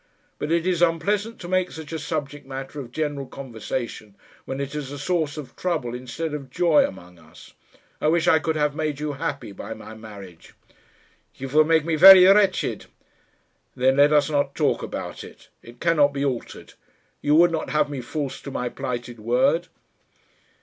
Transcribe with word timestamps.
But 0.39 0.51
it 0.51 0.65
is 0.65 0.81
unpleasant 0.81 1.39
to 1.41 1.47
make 1.47 1.69
such 1.69 1.93
a 1.93 1.99
subject 1.99 2.47
matter 2.47 2.79
of 2.79 2.91
general 2.91 3.27
conversation 3.27 4.15
when 4.45 4.59
it 4.59 4.73
is 4.73 4.91
a 4.91 4.97
source 4.97 5.37
of 5.37 5.55
trouble 5.55 5.93
instead 5.93 6.33
of 6.33 6.49
joy 6.49 6.87
among 6.87 7.19
us. 7.19 7.53
I 8.01 8.07
wish 8.07 8.27
I 8.27 8.39
could 8.39 8.55
have 8.55 8.75
made 8.75 8.99
you 8.99 9.13
happy 9.13 9.51
by 9.51 9.75
my 9.75 9.93
marriage." 9.93 10.55
"You 11.35 11.49
will 11.49 11.65
make 11.65 11.85
me 11.85 11.95
very 11.97 12.25
wretched." 12.25 12.87
"Then 13.75 13.97
let 13.97 14.11
us 14.11 14.27
not 14.27 14.55
talk 14.55 14.81
about 14.81 15.23
it. 15.23 15.49
It 15.61 15.79
cannot 15.79 16.13
be 16.13 16.25
altered. 16.25 16.73
You 17.21 17.35
would 17.35 17.51
not 17.51 17.69
have 17.69 17.87
me 17.87 18.01
false 18.01 18.41
to 18.41 18.49
my 18.49 18.69
plighted 18.69 19.19
word?" 19.19 19.67